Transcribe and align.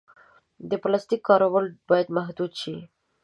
د 0.69 0.71
پلاسټیک 0.83 1.21
کارول 1.29 1.65
باید 1.89 2.07
محدود 2.17 2.51
شي. 2.61 2.75